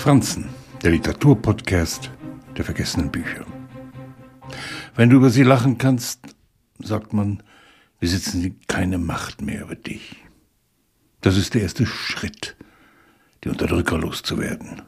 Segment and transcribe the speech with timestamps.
[0.00, 0.48] Franzen,
[0.82, 2.10] der Literaturpodcast
[2.56, 3.44] der vergessenen Bücher.
[4.96, 6.20] Wenn du über sie lachen kannst,
[6.78, 7.42] sagt man,
[7.98, 10.16] besitzen sie keine Macht mehr über dich.
[11.20, 12.56] Das ist der erste Schritt,
[13.44, 14.80] die Unterdrücker loszuwerden.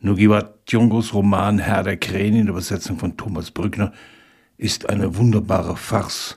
[0.00, 3.94] Nugiwa Tjongos Roman Herr der Krähen in der Übersetzung von Thomas Brückner
[4.58, 6.36] ist eine wunderbare Farce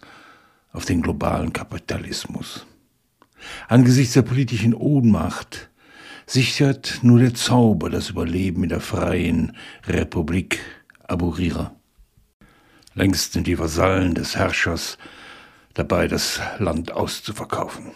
[0.72, 2.66] auf den globalen Kapitalismus.
[3.68, 5.70] Angesichts der politischen Ohnmacht
[6.28, 9.56] sichert nur der Zauber das Überleben in der freien
[9.88, 10.60] Republik
[11.08, 11.74] Aburira.
[12.94, 14.98] Längst sind die Vasallen des Herrschers
[15.74, 17.92] dabei, das Land auszuverkaufen.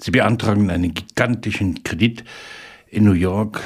[0.00, 2.24] Sie beantragen einen gigantischen Kredit
[2.88, 3.60] in New York,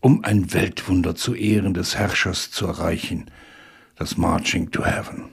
[0.00, 3.30] um ein Weltwunder zu Ehren des Herrschers zu erreichen,
[3.96, 5.24] das Marching to Heaven.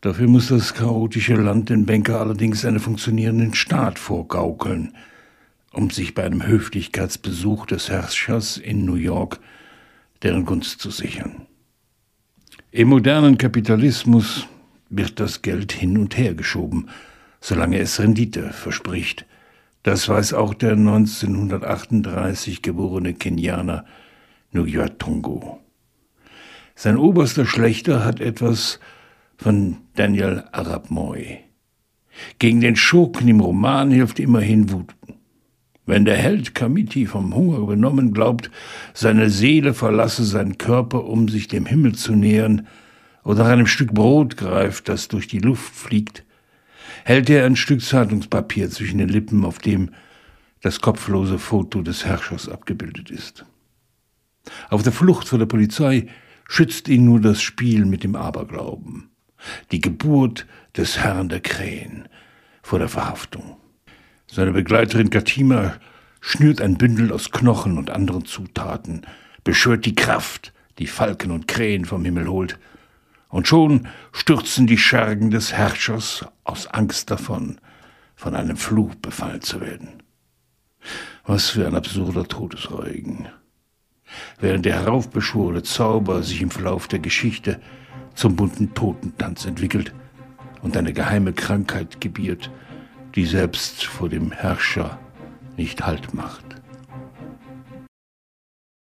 [0.00, 4.96] Dafür muss das chaotische Land den Banker allerdings einen funktionierenden Staat vorgaukeln,
[5.76, 9.40] um sich bei einem Höflichkeitsbesuch des Herrschers in New York
[10.22, 11.46] deren Gunst zu sichern.
[12.70, 14.46] Im modernen Kapitalismus
[14.88, 16.88] wird das Geld hin und her geschoben,
[17.40, 19.26] solange es Rendite verspricht.
[19.82, 23.84] Das weiß auch der 1938 geborene Kenianer
[24.52, 25.60] Nuyatongo.
[26.74, 28.80] Sein oberster Schlechter hat etwas
[29.36, 31.40] von Daniel Arab Moy.
[32.38, 34.94] Gegen den Schurken im Roman hilft immerhin Wut.
[35.86, 38.50] Wenn der Held Kamiti vom Hunger benommen glaubt,
[38.92, 42.66] seine Seele verlasse seinen Körper, um sich dem Himmel zu nähern,
[43.22, 46.24] oder nach einem Stück Brot greift, das durch die Luft fliegt,
[47.04, 49.90] hält er ein Stück Zeitungspapier zwischen den Lippen, auf dem
[50.60, 53.44] das kopflose Foto des Herrschers abgebildet ist.
[54.70, 56.06] Auf der Flucht vor der Polizei
[56.48, 59.10] schützt ihn nur das Spiel mit dem Aberglauben,
[59.70, 62.08] die Geburt des Herrn der Krähen
[62.62, 63.56] vor der Verhaftung.
[64.30, 65.74] Seine Begleiterin Katima
[66.20, 69.02] schnürt ein Bündel aus Knochen und anderen Zutaten,
[69.44, 72.58] beschwört die Kraft, die Falken und Krähen vom Himmel holt,
[73.28, 77.60] und schon stürzen die Schergen des Herrschers aus Angst davon,
[78.16, 80.02] von einem Fluch befallen zu werden.
[81.24, 83.28] Was für ein absurder Todesreugen.
[84.40, 87.60] Während der heraufbeschworene Zauber sich im Verlauf der Geschichte
[88.14, 89.92] zum bunten Totentanz entwickelt
[90.62, 92.50] und eine geheime Krankheit gebiert,
[93.16, 94.98] die selbst vor dem Herrscher
[95.56, 96.45] nicht Halt macht.